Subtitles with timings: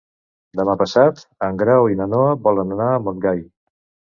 [0.61, 3.45] Demà passat en Grau i na Noa volen anar a Montgai.